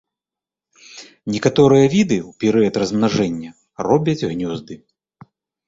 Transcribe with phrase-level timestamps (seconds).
[1.33, 3.51] Некаторыя віды ў перыяд размнажэння
[3.91, 4.83] робяць гнёзды.